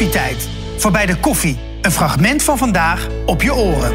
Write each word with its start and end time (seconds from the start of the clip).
Koffietijd. 0.00 0.48
Voorbij 0.76 1.06
de 1.06 1.16
koffie. 1.16 1.58
Een 1.82 1.90
fragment 1.90 2.42
van 2.42 2.58
vandaag 2.58 3.08
op 3.26 3.42
je 3.42 3.54
oren. 3.54 3.92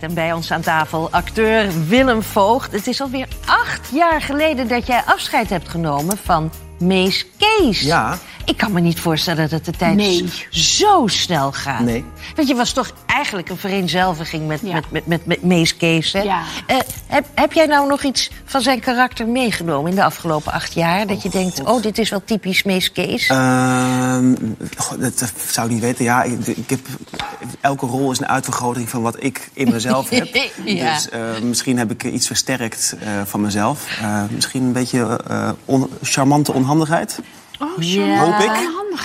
En 0.00 0.14
bij 0.14 0.32
ons 0.32 0.52
aan 0.52 0.60
tafel 0.60 1.10
acteur 1.10 1.86
Willem 1.88 2.22
Voogd. 2.22 2.72
Het 2.72 2.86
is 2.86 3.00
alweer 3.00 3.28
acht 3.46 3.90
jaar 3.92 4.22
geleden 4.22 4.68
dat 4.68 4.86
jij 4.86 5.02
afscheid 5.06 5.50
hebt 5.50 5.68
genomen 5.68 6.18
van 6.24 6.52
Mees 6.78 7.26
Kees. 7.38 7.80
Ja. 7.80 8.18
Ik 8.50 8.56
kan 8.56 8.72
me 8.72 8.80
niet 8.80 9.00
voorstellen 9.00 9.48
dat 9.48 9.64
de 9.64 9.72
tijd 9.72 9.94
Nee. 9.96 10.28
zo 10.50 11.06
snel 11.06 11.52
gaat. 11.52 11.80
Nee. 11.80 12.04
Want 12.36 12.48
je 12.48 12.54
was 12.54 12.72
toch 12.72 12.92
eigenlijk 13.06 13.48
een 13.48 13.56
vereenzelviging 13.56 14.46
met, 14.46 14.60
Ja. 14.62 14.72
met, 14.72 14.90
met, 14.90 15.06
met, 15.06 15.26
met 15.26 15.42
Mees 15.42 15.76
Kees. 15.76 16.12
Hè? 16.12 16.20
Ja. 16.22 16.42
Eh, 16.66 16.76
heb, 17.06 17.26
heb 17.34 17.52
jij 17.52 17.66
nou 17.66 17.88
nog 17.88 18.02
iets 18.02 18.30
van 18.44 18.60
zijn 18.60 18.80
karakter 18.80 19.26
meegenomen 19.28 19.90
in 19.90 19.96
de 19.96 20.04
afgelopen 20.04 20.52
acht 20.52 20.72
jaar? 20.72 21.06
Dat 21.06 21.22
je 21.22 21.28
denkt, 21.28 21.64
oh, 21.64 21.82
dit 21.82 21.98
is 21.98 22.10
wel 22.10 22.22
typisch 22.24 22.62
Mees 22.62 22.92
Kees. 22.92 23.26
Ehm, 23.26 24.34
dat, 24.98 25.32
zou 25.48 25.66
ik 25.66 25.72
niet 25.72 25.82
weten. 25.82 26.04
Ja, 26.04 26.22
ik, 26.22 26.46
ik 26.46 26.70
heb, 26.70 26.80
elke 27.60 27.86
rol 27.86 28.10
is 28.10 28.18
een 28.18 28.28
uitvergroting 28.28 28.88
van 28.88 29.02
wat 29.02 29.22
ik 29.22 29.50
in 29.52 29.70
mezelf 29.70 30.08
heb. 30.08 30.28
Ja. 30.64 30.94
Dus 30.94 31.08
eh, 31.08 31.20
misschien 31.42 31.78
heb 31.78 31.90
ik 31.90 32.04
iets 32.04 32.26
versterkt 32.26 32.96
eh, 33.00 33.08
van 33.24 33.40
mezelf. 33.40 34.00
Misschien 34.30 34.62
een 34.62 34.72
beetje 34.72 35.20
on- 35.64 35.90
charmante 36.02 36.52
onhandigheid. 36.52 37.18
Ja. 37.78 38.24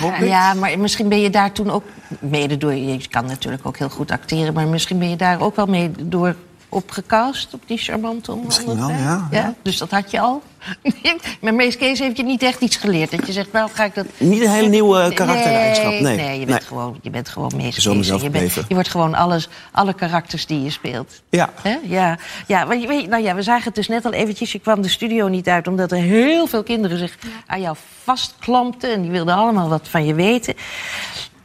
Hoop 0.00 0.12
ik. 0.12 0.26
Ja, 0.26 0.54
maar 0.54 0.78
misschien 0.78 1.08
ben 1.08 1.20
je 1.20 1.30
daar 1.30 1.52
toen 1.52 1.70
ook 1.70 1.84
mede 2.20 2.56
door... 2.56 2.74
Je 2.74 3.08
kan 3.08 3.26
natuurlijk 3.26 3.66
ook 3.66 3.76
heel 3.76 3.88
goed 3.88 4.10
acteren... 4.10 4.54
maar 4.54 4.66
misschien 4.66 4.98
ben 4.98 5.10
je 5.10 5.16
daar 5.16 5.40
ook 5.40 5.56
wel 5.56 5.66
mee 5.66 5.90
door 6.02 6.36
opgecast... 6.68 7.54
op 7.54 7.62
die 7.66 7.78
charmante 7.78 8.32
wel, 8.32 8.40
onhandigheid. 8.40 8.98
ja, 9.00 9.28
ja. 9.30 9.54
Dus 9.62 9.78
dat 9.78 9.90
had 9.90 10.10
je 10.10 10.20
al. 10.20 10.42
maar 11.40 11.54
Mees 11.54 11.76
Kees 11.76 11.98
heeft 11.98 12.16
je 12.16 12.22
niet 12.22 12.42
echt 12.42 12.60
iets 12.60 12.76
geleerd. 12.76 13.10
Dat 13.10 13.26
je 13.26 13.32
zegt, 13.32 13.52
nou 13.52 13.70
ga 13.72 13.84
ik 13.84 13.94
dat... 13.94 14.06
Niet 14.16 14.42
een 14.42 14.50
hele 14.50 14.68
nieuwe 14.68 15.12
karaktereigenschap, 15.14 16.00
nee. 16.00 16.16
Nee, 16.16 16.40
je 16.40 16.46
bent, 16.46 16.64
Gewoon, 16.64 16.98
je 17.02 17.10
bent 17.10 17.28
gewoon 17.28 17.52
Mees 17.56 17.74
Kees. 17.74 18.22
je, 18.22 18.30
bent, 18.30 18.52
je 18.54 18.74
wordt 18.74 18.88
gewoon 18.88 19.14
alles, 19.14 19.48
alle 19.72 19.94
karakters 19.94 20.46
die 20.46 20.62
je 20.62 20.70
speelt. 20.70 21.22
Ja. 21.28 21.52
Ja, 21.82 22.18
ja, 22.46 22.72
je, 22.72 23.06
nou 23.08 23.22
ja, 23.22 23.34
we 23.34 23.42
zagen 23.42 23.64
het 23.64 23.74
dus 23.74 23.88
net 23.88 24.04
al 24.04 24.12
eventjes. 24.12 24.52
Je 24.52 24.58
kwam 24.58 24.82
de 24.82 24.88
studio 24.88 25.28
niet 25.28 25.48
uit 25.48 25.68
omdat 25.68 25.92
er 25.92 25.98
heel 25.98 26.46
veel 26.46 26.62
kinderen 26.62 26.98
zich 26.98 27.18
aan 27.46 27.60
jou 27.60 27.76
vastklampten. 28.02 28.92
En 28.92 29.02
die 29.02 29.10
wilden 29.10 29.34
allemaal 29.34 29.68
wat 29.68 29.88
van 29.88 30.04
je 30.06 30.14
weten. 30.14 30.54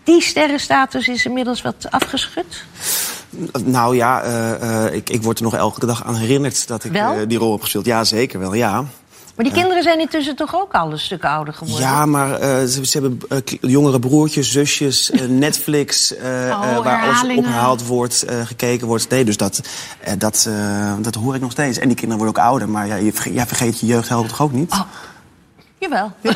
Die 0.03 0.21
sterrenstatus 0.21 1.07
is 1.07 1.25
inmiddels 1.25 1.61
wat 1.61 1.87
afgeschud. 1.89 2.63
Nou 3.63 3.95
ja, 3.95 4.21
eh, 4.21 4.85
eh, 4.85 4.93
ik, 4.93 5.09
ik 5.09 5.23
word 5.23 5.37
er 5.37 5.43
nog 5.43 5.55
elke 5.55 5.85
dag 5.85 6.05
aan 6.05 6.15
herinnerd 6.15 6.67
dat 6.67 6.83
ik 6.83 6.93
eh, 6.93 7.09
die 7.27 7.37
rol 7.37 7.51
heb 7.51 7.61
gespeeld. 7.61 7.85
Ja, 7.85 8.03
zeker 8.03 8.39
wel, 8.39 8.53
ja. 8.53 8.83
Maar 9.35 9.45
die 9.45 9.53
kinderen 9.53 9.83
zijn 9.83 9.99
intussen 9.99 10.35
toch 10.35 10.55
ook 10.55 10.73
al 10.73 10.91
een 10.91 10.99
stuk 10.99 11.25
ouder 11.25 11.53
geworden? 11.53 11.85
Ja, 11.85 12.05
maar 12.05 12.39
ze, 12.67 12.85
ze 12.85 12.99
hebben 12.99 13.19
jongere 13.61 13.99
broertjes, 13.99 14.51
zusjes, 14.51 15.11
Netflix... 15.27 16.15
eh, 16.15 16.23
waar 16.83 17.03
alles 17.03 17.37
opgehaald 17.37 17.85
wordt, 17.85 18.25
gekeken 18.43 18.87
wordt. 18.87 19.09
Nee, 19.09 19.25
dus 19.25 19.37
dat, 19.37 19.61
dat, 20.17 20.49
dat 20.99 21.15
hoor 21.15 21.35
ik 21.35 21.41
nog 21.41 21.51
steeds. 21.51 21.77
En 21.77 21.87
die 21.87 21.97
kinderen 21.97 22.23
worden 22.23 22.41
ook 22.41 22.49
ouder, 22.49 22.69
maar 22.69 22.87
ja, 22.87 22.95
je 22.95 23.13
vergeet, 23.13 23.33
jij 23.33 23.45
vergeet 23.45 23.79
je 23.79 23.85
jeugdhelden 23.85 24.29
toch 24.29 24.41
ook 24.41 24.51
niet? 24.51 24.71
Oh. 24.71 24.81
Jawel. 25.81 26.11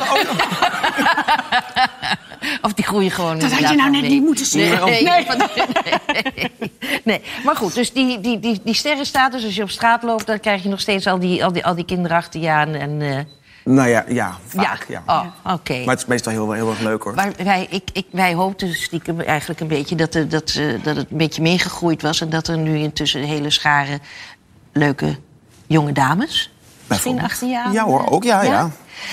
of 2.62 2.72
die 2.72 2.84
groeien 2.84 3.10
gewoon 3.10 3.38
Dat 3.38 3.50
had 3.50 3.58
je 3.58 3.64
inderdaad 3.64 3.76
nou 3.76 3.90
net 3.90 4.00
mee. 4.00 4.10
niet 4.10 4.22
moeten 4.22 4.46
zeggen. 4.46 4.84
Nee, 4.86 5.02
Nee. 5.02 5.26
nee. 5.26 6.70
nee. 7.04 7.20
maar 7.44 7.56
goed, 7.56 7.74
dus 7.74 7.92
die, 7.92 8.20
die, 8.20 8.40
die, 8.40 8.60
die 8.64 8.74
sterrenstatus, 8.74 9.44
als 9.44 9.54
je 9.54 9.62
op 9.62 9.70
straat 9.70 10.02
loopt... 10.02 10.26
dan 10.26 10.40
krijg 10.40 10.62
je 10.62 10.68
nog 10.68 10.80
steeds 10.80 11.06
al 11.06 11.18
die, 11.18 11.44
al 11.44 11.52
die, 11.52 11.64
al 11.64 11.74
die 11.74 11.84
kinderen 11.84 12.16
achter 12.16 12.40
je 12.40 12.50
aan. 12.50 12.68
En, 12.74 13.02
eh, 13.02 13.18
Nou 13.64 13.88
ja, 13.88 14.04
ja, 14.08 14.36
vaak, 14.46 14.84
ja. 14.88 15.02
Oh, 15.06 15.52
oké. 15.54 15.78
Maar 15.78 15.88
het 15.94 15.98
is 15.98 16.06
meestal 16.06 16.32
heel, 16.32 16.52
heel 16.52 16.70
erg 16.70 16.80
leuk, 16.80 17.02
hoor. 17.02 17.14
Maar 17.14 17.32
wij, 17.44 17.66
ik, 17.70 17.88
ik, 17.92 18.06
wij 18.10 18.34
hoopten 18.34 18.74
stiekem 18.74 19.20
eigenlijk 19.20 19.60
een 19.60 19.68
beetje 19.68 19.94
dat, 19.96 20.14
er- 20.14 20.28
dat, 20.28 20.54
eh, 20.58 20.66
dat 20.82 20.96
het 20.96 21.10
een 21.10 21.16
beetje 21.16 21.42
meegegroeid 21.42 22.02
was... 22.02 22.20
en 22.20 22.30
dat 22.30 22.48
er 22.48 22.58
nu 22.58 22.76
intussen 22.78 23.20
een 23.20 23.28
hele 23.28 23.50
schare 23.50 23.98
leuke 24.72 25.16
jonge 25.66 25.92
dames... 25.92 26.50
Misschien 26.88 27.20
je 27.40 27.58
aan. 27.64 27.72
Ja 27.72 27.84
hoor, 27.84 28.10
ook, 28.10 28.24
ja, 28.24 28.42
ja. 28.42 28.70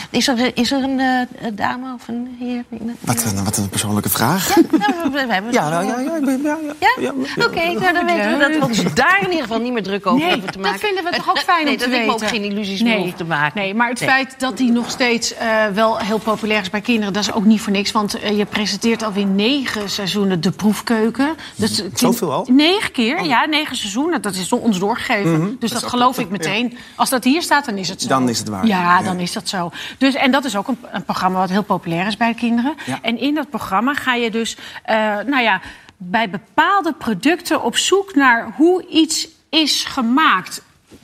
Is 0.09 0.27
er, 0.27 0.51
is 0.57 0.71
er 0.71 0.83
een 0.83 0.99
eh, 0.99 1.47
dame 1.53 1.93
of 1.93 2.07
een 2.07 2.35
heer? 2.39 2.63
Wat 2.99 3.23
een, 3.23 3.43
wat 3.43 3.57
een 3.57 3.69
persoonlijke 3.69 4.09
vraag. 4.09 4.55
Nou, 4.55 5.11
we, 5.11 5.25
hebben 5.33 5.51
Ja, 5.51 5.69
nou, 5.69 5.85
ja, 5.85 5.99
ja, 5.99 6.17
ja, 6.43 6.57
ja. 6.79 6.91
Ja? 6.99 7.11
Oké, 7.45 7.65
nou, 7.79 7.93
dan 7.93 8.05
weten 8.05 8.31
we 8.31 8.37
dat 8.39 8.51
we 8.51 8.65
ons 8.65 8.93
daar 8.93 9.17
in 9.21 9.27
ieder 9.29 9.41
geval 9.41 9.59
niet 9.59 9.73
meer 9.73 9.83
druk 9.83 10.05
over 10.07 10.19
Nee, 10.19 10.31
hoeven 10.33 10.51
te 10.51 10.57
dat 10.57 10.65
maken. 10.65 10.79
vinden 10.87 11.03
we 11.03 11.11
toch 11.11 11.29
ook 11.29 11.39
fijn 11.39 11.63
nee, 11.65 11.73
om 11.73 11.79
te 11.79 11.89
dat 11.89 11.99
ik 11.99 12.05
me 12.05 12.11
ook 12.11 12.19
weten. 12.19 12.35
geen 12.35 12.43
illusies 12.51 12.81
meer 12.81 12.97
hoef 12.97 13.13
te 13.13 13.23
maken. 13.23 13.61
Nee, 13.61 13.73
maar 13.75 13.89
het 13.89 13.99
Nee. 13.99 14.09
feit 14.09 14.35
dat 14.37 14.57
die 14.57 14.71
nog 14.71 14.89
steeds 14.89 15.33
eh, 15.33 15.65
wel 15.73 15.97
heel 15.99 16.17
populair 16.17 16.61
is 16.61 16.69
bij 16.69 16.81
kinderen... 16.81 17.13
dat 17.13 17.23
is 17.23 17.31
ook 17.33 17.45
niet 17.45 17.61
voor 17.61 17.71
niks. 17.71 17.91
Want 17.91 18.19
eh, 18.19 18.37
je 18.37 18.45
presenteert 18.45 19.03
alweer 19.03 19.25
negen 19.25 19.89
seizoenen 19.89 20.41
de 20.41 20.51
proefkeuken. 20.51 21.35
Dus, 21.55 21.75
kind- 21.75 21.99
Zoveel 21.99 22.31
al? 22.31 22.47
Negen 22.51 22.91
keer, 22.91 23.23
ja, 23.23 23.45
negen 23.45 23.75
seizoenen. 23.75 24.21
Dat 24.21 24.35
is 24.35 24.51
ons 24.51 24.79
doorgegeven. 24.79 25.55
Dus 25.59 25.71
dat, 25.71 25.83
geloof 25.83 26.17
ik 26.19 26.29
meteen. 26.29 26.77
Als 26.95 27.09
dat 27.09 27.23
hier 27.23 27.41
staat, 27.41 27.65
dan 27.65 27.77
is 27.77 27.89
het 27.89 28.01
zo. 28.01 28.07
Dan 28.07 28.29
is 28.29 28.39
het 28.39 28.47
waar. 28.49 28.65
Ja, 28.65 28.79
Ja. 28.81 29.01
dan 29.01 29.19
is 29.19 29.31
dat 29.33 29.49
zo. 29.49 29.71
Dus, 29.97 30.13
en 30.15 30.31
dat 30.31 30.45
is 30.45 30.55
ook 30.55 30.67
een, 30.67 30.77
een 30.91 31.03
programma 31.03 31.39
wat 31.39 31.49
heel 31.49 31.63
populair 31.63 32.07
is 32.07 32.17
bij 32.17 32.27
de 32.27 32.39
kinderen. 32.39 32.73
Ja. 32.85 32.99
En 33.01 33.17
in 33.17 33.33
dat 33.35 33.49
programma 33.49 33.93
ga 33.93 34.13
je 34.13 34.31
dus... 34.31 34.57
eh, 34.83 34.95
nou 35.25 35.41
ja, 35.41 35.61
bij 35.97 36.29
bepaalde 36.29 36.93
producten 36.93 37.63
op 37.63 37.77
zoek 37.77 38.15
naar 38.15 38.53
hoe 38.55 38.87
iets 38.87 39.27
is 39.49 39.83
gemaakt. 39.85 40.61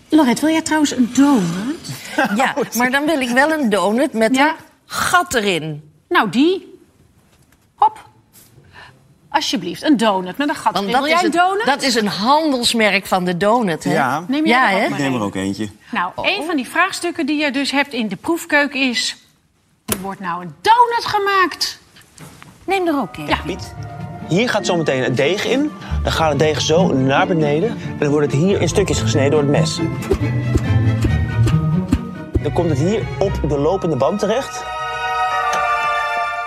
Lorette, 0.09 0.41
wil 0.41 0.51
jij 0.53 0.61
trouwens 0.61 0.91
een 0.91 1.09
donut? 1.13 1.89
Ja, 2.35 2.55
maar 2.77 2.91
dan 2.91 3.05
wil 3.05 3.19
ik 3.21 3.29
wel 3.29 3.51
een 3.51 3.69
donut 3.69 4.13
met 4.13 4.35
Ja. 4.35 4.47
een 4.49 4.55
gat 4.85 5.33
erin. 5.33 5.91
Nou, 6.09 6.29
die. 6.29 6.79
Hop. 7.75 8.08
Alsjeblieft, 9.39 9.83
een 9.83 9.97
donut 9.97 10.37
met 10.37 10.49
een 10.49 10.55
gat. 10.55 10.73
Want 10.73 10.85
dat 10.91 10.95
Wil 10.95 11.05
is, 11.05 11.11
jij 11.11 11.23
een 11.23 11.31
donut? 11.31 11.65
dat 11.65 11.81
is 11.81 11.95
een 11.95 12.07
handelsmerk 12.07 13.05
van 13.05 13.23
de 13.25 13.37
donut, 13.37 13.83
hè? 13.83 13.91
Ja. 13.93 14.23
Neem 14.27 14.45
jij 14.45 14.53
Ja, 14.55 14.69
er 14.69 14.75
ook 14.75 14.81
hè? 14.81 14.89
maar 14.89 14.99
Ik 14.99 15.05
neem 15.05 15.15
er 15.15 15.21
ook 15.21 15.35
eentje. 15.35 15.69
Nou, 15.91 16.11
een 16.15 16.43
van 16.45 16.55
die 16.55 16.67
vraagstukken 16.69 17.25
die 17.25 17.39
je 17.43 17.51
dus 17.51 17.71
hebt 17.71 17.93
in 17.93 18.07
de 18.07 18.15
proefkeuken 18.15 18.89
is... 18.89 19.17
Er 19.85 20.01
wordt 20.01 20.19
nou 20.19 20.41
een 20.41 20.53
donut 20.61 21.05
gemaakt. 21.05 21.79
Neem 22.65 22.87
er 22.87 22.99
ook 22.99 23.17
een. 23.17 23.27
Ja. 23.27 23.37
Piet, 23.45 23.73
hier 24.27 24.49
gaat 24.49 24.65
zometeen 24.65 25.03
het 25.03 25.17
deeg 25.17 25.45
in. 25.45 25.71
Dan 26.03 26.11
gaat 26.11 26.29
het 26.29 26.39
deeg 26.39 26.61
zo 26.61 26.87
naar 26.93 27.27
beneden. 27.27 27.69
En 27.69 27.97
dan 27.99 28.09
wordt 28.09 28.31
het 28.31 28.41
hier 28.41 28.61
in 28.61 28.69
stukjes 28.69 28.99
gesneden 29.01 29.31
door 29.31 29.39
het 29.41 29.49
mes. 29.49 29.79
Dan 32.41 32.53
komt 32.53 32.69
het 32.69 32.77
hier 32.79 33.03
op 33.19 33.39
de 33.49 33.57
lopende 33.57 33.95
band 33.95 34.19
terecht. 34.19 34.63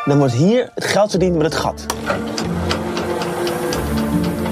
Dan 0.04 0.18
wordt 0.18 0.32
hier 0.32 0.70
het 0.74 0.84
geld 0.84 1.10
verdiend 1.10 1.34
met 1.36 1.44
het 1.44 1.54
gat. 1.54 1.86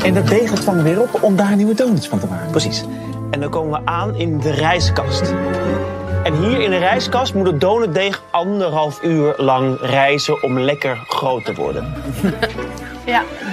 En 0.05 0.15
dat 0.15 0.27
deeg 0.27 0.63
vangen 0.63 0.85
we 0.85 0.91
weer 0.91 1.01
op 1.01 1.23
om 1.23 1.37
daar 1.37 1.57
nieuwe 1.57 1.75
donuts 1.75 2.09
van 2.09 2.19
te 2.19 2.27
maken. 2.27 2.51
Precies. 2.51 2.85
En 3.31 3.41
dan 3.41 3.51
komen 3.51 3.81
we 3.81 3.87
aan 3.87 4.15
in 4.17 4.39
de 4.39 4.51
rijstkast. 4.51 5.35
En 6.25 6.35
hier 6.35 6.61
in 6.61 6.71
de 6.71 6.79
rijstkast 6.79 7.35
moet 7.35 7.47
het 7.47 7.61
donutdeeg 7.61 8.23
anderhalf 8.31 9.03
uur 9.03 9.35
lang 9.37 9.79
rijzen 9.81 10.43
om 10.43 10.59
lekker 10.61 11.05
groot 11.09 11.45
te 11.45 11.55
worden. 11.55 11.95
Ja, 13.05 13.23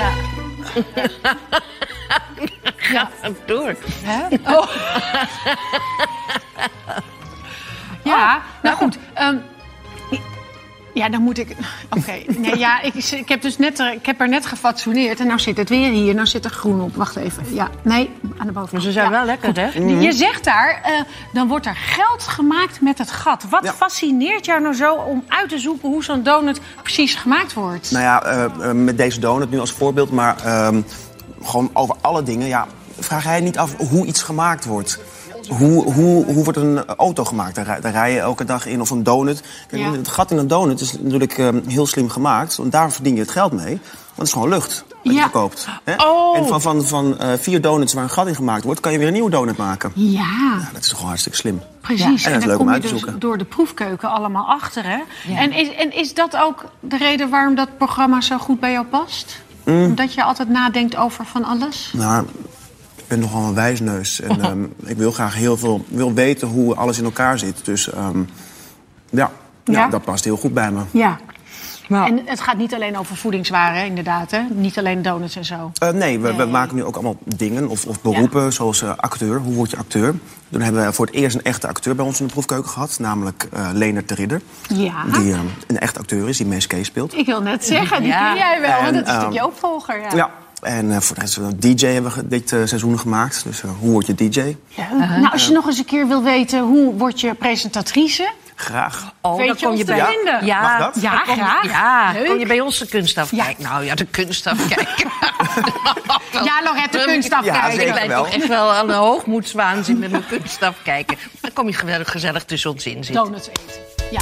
ja. 2.92 3.10
Ga 3.22 3.30
door. 3.46 3.76
Oh. 4.46 4.68
Ja, 8.04 8.42
nou 8.62 8.76
goed. 8.76 8.98
ehm, 9.14 9.38
ja, 10.98 11.10
dan 11.10 11.22
moet 11.22 11.38
ik. 11.38 11.56
Oké, 11.98 12.14
nee, 12.38 12.58
ja, 12.58 12.82
ik, 12.82 12.94
ik 12.94 13.30
heb 13.30 13.42
dus 13.42 13.58
net, 13.58 13.80
er- 13.80 13.92
ik 13.94 14.06
heb 14.06 14.22
er 14.22 14.30
net 14.30 14.46
gefatsoeneerd 14.46 15.20
en 15.20 15.28
nou 15.28 15.40
zit 15.40 15.58
het 15.58 15.70
weer 15.70 15.92
hier. 15.92 16.14
Nou 16.16 16.28
zit 16.28 16.46
er 16.46 16.52
groen 16.52 16.82
op. 16.82 16.96
Wacht 16.96 17.16
even. 17.16 17.44
Ja, 17.54 17.70
nee, 17.82 18.10
aan 18.38 18.48
de 18.48 18.54
bovenkant. 18.54 18.84
Ze 18.84 18.92
zijn 18.92 19.06
Ja, 19.06 19.12
wel 19.12 19.26
lekker, 19.26 19.48
goed. 19.48 19.58
hè? 19.58 19.80
Je 20.00 20.12
zegt 20.12 20.44
daar, 20.44 20.82
eh, 20.84 20.92
dan 21.34 21.48
wordt 21.48 21.66
er 21.66 21.76
geld 21.76 22.24
gemaakt 22.24 22.82
met 22.82 22.98
het 22.98 23.12
gat. 23.12 23.44
Wat 23.50 23.64
Ja. 23.64 23.74
fascineert 23.74 24.46
jou 24.46 24.62
nou 24.62 24.74
zo 24.76 24.94
om 24.94 25.24
uit 25.28 25.50
te 25.50 25.58
zoeken 25.60 25.90
hoe 25.90 26.04
zo'n 26.04 26.24
donut 26.24 26.60
precies 26.82 27.16
gemaakt 27.16 27.54
wordt? 27.54 27.92
Nou 27.92 28.04
ja, 28.04 28.24
eh, 28.24 28.44
eh, 28.44 28.72
met 28.76 28.98
deze 28.98 29.20
donut 29.20 29.50
nu 29.52 29.60
als 29.60 29.72
voorbeeld, 29.72 30.12
maar 30.12 30.36
ehm, 30.44 30.82
gewoon 31.44 31.70
over 31.74 31.96
alle 32.02 32.24
dingen. 32.24 32.48
Ja, 32.48 32.68
vraag 33.00 33.24
jij 33.24 33.40
niet 33.40 33.58
af 33.58 33.76
hoe 33.78 34.06
iets 34.06 34.24
gemaakt 34.24 34.66
wordt? 34.66 35.00
Hoe, 35.50 35.94
hoe, 35.94 36.26
hoe 36.26 36.44
wordt 36.44 36.58
een 36.60 36.86
auto 36.86 37.26
gemaakt? 37.26 37.56
Daar, 37.56 37.66
rij- 37.66 37.82
daar 37.82 37.92
rij 37.92 38.12
je 38.14 38.20
elke 38.20 38.46
dag 38.46 38.66
in. 38.66 38.82
Of 38.82 38.90
een 38.90 39.04
donut. 39.04 39.42
Kijk, 39.68 39.82
Ja. 39.82 39.92
Het 39.92 40.08
gat 40.08 40.32
in 40.32 40.38
een 40.38 40.48
donut 40.48 40.82
is 40.82 40.94
natuurlijk 41.00 41.38
ehm, 41.38 41.60
heel 41.68 41.86
slim 41.88 42.10
gemaakt. 42.10 42.56
Want 42.56 42.72
daar 42.72 42.92
verdien 42.92 43.14
je 43.16 43.22
het 43.22 43.32
geld 43.32 43.52
mee. 43.52 43.66
Want 43.76 43.80
het 44.16 44.28
is 44.28 44.34
gewoon 44.34 44.50
lucht 44.50 44.86
wat 44.90 44.98
je 45.02 45.12
Ja. 45.14 45.22
verkoopt. 45.22 45.68
Hè? 45.84 45.94
Oh. 46.06 46.38
En 46.38 46.48
van, 46.48 46.62
van, 46.62 46.84
van 46.86 47.20
eh, 47.20 47.30
vier 47.40 47.62
donuts 47.62 47.94
waar 47.94 48.04
een 48.04 48.10
gat 48.10 48.28
in 48.28 48.36
gemaakt 48.36 48.64
wordt... 48.64 48.80
kan 48.80 48.92
je 48.92 48.98
weer 48.98 49.08
een 49.08 49.14
nieuwe 49.14 49.30
donut 49.30 49.58
maken. 49.58 49.92
Ja. 49.96 50.70
Dat 50.74 50.84
is 50.84 50.92
gewoon 50.92 51.08
hartstikke 51.08 51.38
slim. 51.38 51.62
Precies. 51.82 52.04
En 52.26 52.32
dat 52.32 52.42
is 52.42 52.48
dan 52.48 52.48
leuk 52.48 52.52
om 52.52 52.58
kom 52.58 52.68
je 52.68 52.74
uit 52.74 52.82
te 52.82 52.90
dus 52.90 53.00
zoeken. 53.00 53.20
door 53.20 53.38
de 53.38 53.46
proefkeuken 53.46 54.10
allemaal 54.10 54.46
achter. 54.46 54.84
Hè? 54.86 55.00
En, 55.36 55.52
is, 55.52 55.76
en 55.76 55.96
is 55.96 56.14
dat 56.14 56.38
ook 56.38 56.66
de 56.80 56.98
reden 56.98 57.30
waarom 57.30 57.56
dat 57.56 57.78
programma 57.78 58.22
zo 58.22 58.38
goed 58.38 58.60
bij 58.60 58.72
jou 58.72 58.86
past? 58.86 59.38
Mm. 59.66 59.84
Omdat 59.84 60.14
je 60.14 60.24
altijd 60.24 60.50
nadenkt 60.50 60.96
over 60.96 61.26
van 61.26 61.44
alles? 61.44 61.92
Nou, 61.94 62.26
ben 63.08 63.20
nogal 63.20 63.44
een 63.44 63.54
wijsneus. 63.54 64.22
En 64.22 64.42
ehm, 64.42 64.64
ik 64.86 64.98
wil 64.98 65.12
graag 65.12 65.36
heel 65.36 65.58
veel 65.58 65.86
wil 65.88 66.14
weten 66.14 66.48
hoe 66.48 66.76
alles 66.76 66.98
in 66.98 67.04
elkaar 67.04 67.40
zit. 67.40 67.66
Dus 67.66 67.92
ehm, 67.92 68.20
ja, 69.10 69.32
ja. 69.64 69.80
Ja? 69.80 69.88
dat 69.88 70.04
past 70.04 70.24
heel 70.24 70.38
goed 70.38 70.54
bij 70.54 70.72
me. 70.72 70.82
Ja. 70.92 71.18
Nou. 71.88 72.08
En 72.08 72.22
het 72.26 72.40
gaat 72.40 72.58
niet 72.58 72.74
alleen 72.74 72.98
over 72.98 73.16
voedingswaren, 73.16 73.86
inderdaad. 73.86 74.32
Hè? 74.32 74.42
Niet 74.50 74.78
alleen 74.78 75.02
donuts 75.02 75.36
en 75.36 75.46
zo. 75.46 75.72
Eh, 75.74 75.90
nee, 75.90 76.20
we, 76.20 76.36
we 76.36 76.46
maken 76.46 76.76
nu 76.76 76.84
ook 76.84 76.94
allemaal 76.94 77.18
dingen 77.24 77.68
of, 77.68 77.86
of 77.86 78.02
beroepen, 78.02 78.54
zoals 78.54 78.82
eh, 78.82 78.92
acteur. 78.96 79.40
Hoe 79.40 79.54
word 79.54 79.72
je 79.72 79.78
acteur? 79.78 80.16
Toen 80.52 80.62
hebben 80.62 80.86
we 80.86 80.94
voor 80.94 81.06
het 81.06 81.16
eerst 81.16 81.36
een 81.36 81.44
echte 81.44 81.68
acteur 81.68 81.96
bij 81.96 82.06
ons 82.06 82.20
in 82.20 82.26
de 82.26 82.32
proefkeuken 82.32 82.70
gehad. 82.70 83.00
Namelijk 83.00 83.48
eh 83.54 83.70
Leonard 83.74 84.08
de 84.10 84.16
Ridder. 84.16 84.42
Ja. 84.68 85.04
Die 85.04 85.34
eh, 85.34 85.40
een 85.68 85.80
echt 85.80 85.98
acteur 85.98 86.30
is, 86.30 86.38
die 86.38 86.46
Mees 86.46 86.68
Kees 86.68 86.88
speelt. 86.88 87.14
Ik 87.14 87.26
wil 87.26 87.42
net 87.42 87.66
zeggen, 87.66 88.00
die 88.00 88.08
Ja. 88.08 88.28
ken 88.28 88.38
jij 88.38 88.62
wel. 88.62 88.70
En, 88.70 88.84
want 88.84 88.94
dat 88.94 89.06
is 89.06 89.12
natuurlijk 89.12 89.36
ehm, 89.36 89.46
je 89.46 89.52
opvolger. 89.52 90.16
Ja. 90.16 90.30
En 90.62 90.92
eh, 90.92 91.00
voor 91.00 91.16
de 91.16 91.22
rest, 91.22 91.38
eh, 91.38 91.46
DJ 91.56 91.86
hebben 91.86 92.14
we 92.16 92.28
dit 92.28 92.52
eh, 92.52 92.60
seizoen 92.66 93.00
gemaakt. 93.00 93.44
Dus 93.44 93.62
hoe 93.80 93.92
word 93.92 94.06
je 94.08 94.16
DJ? 94.16 94.56
Ja. 94.68 94.94
Nou, 94.94 95.32
als 95.32 95.46
je 95.48 95.52
nog 95.52 95.66
eens 95.68 95.78
een 95.78 95.86
keer 95.86 96.08
wil 96.08 96.24
weten 96.24 96.60
hoe 96.62 96.94
word 96.94 97.22
je 97.22 97.34
presentatrice... 97.34 98.32
Graag. 98.60 99.14
Oh, 99.22 99.38
Weet 99.38 99.48
dan 99.48 99.56
je 99.58 99.62
kom 99.62 99.70
ons 99.72 99.80
je 99.80 99.86
bij 99.86 100.06
vinden? 100.06 100.46
Ja, 100.46 100.62
Mag 100.62 100.80
dat? 100.94 101.02
Ja, 101.04 101.12
dan 101.12 101.22
kom 101.26 101.36
je- 101.36 101.42
graag. 101.42 101.64
Ja, 101.66 102.12
Leuk. 102.14 102.28
kom 102.28 102.38
je 102.40 102.46
bij 102.46 102.60
ons 102.60 102.78
de 102.80 102.88
kunst 102.88 103.16
Ja. 103.16 103.22
afkijken. 103.22 103.64
Nou 103.64 103.84
ja, 103.86 103.96
de 103.96 104.06
kunst 104.06 104.48
afkijken. 104.48 105.10
Ja, 106.44 106.62
Lorette, 106.64 107.04
kunst 107.06 107.30
Ja, 107.30 107.38
afkijken. 107.38 107.72
zeker. 107.80 108.02
Ik 108.04 108.10
wel. 108.10 108.24
toch 108.24 108.34
echt 108.34 108.48
wel 108.48 108.72
aan 108.74 108.88
de 108.88 108.94
hoogmoedswaanzin 108.94 110.00
met 110.00 110.12
mijn 110.12 110.26
kunst 110.28 110.62
afkijken. 110.62 111.18
Dan 111.42 111.54
kom 111.54 111.68
je 111.68 111.74
gezellig, 111.74 112.12
gezellig 112.12 112.44
tussen 112.46 112.72
ons 112.72 112.86
in 112.86 113.04
zitten. 113.04 113.24
Donuts 113.24 113.48
eten. 113.48 113.64
Ja. 114.12 114.22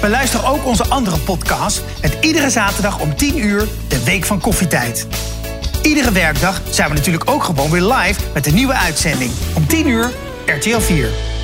Beluister 0.00 0.46
ook 0.46 0.66
onze 0.66 0.84
andere 0.88 1.18
podcast 1.18 1.82
met 2.02 2.16
iedere 2.20 2.50
zaterdag 2.50 3.00
om 3.00 3.16
10 3.16 3.38
uur 3.44 3.68
de 3.88 4.04
Week 4.04 4.24
van 4.24 4.40
Koffietijd. 4.40 5.06
Iedere 5.82 6.12
werkdag 6.12 6.60
zijn 6.70 6.88
we 6.88 6.94
natuurlijk 6.94 7.30
ook 7.30 7.44
gewoon 7.44 7.70
weer 7.70 7.82
live 7.82 8.20
met 8.34 8.46
een 8.46 8.54
nieuwe 8.54 8.74
uitzending 8.74 9.30
om 9.54 9.66
10 9.66 9.86
uur 9.88 10.10
RTL 10.46 10.78
4. 10.78 11.37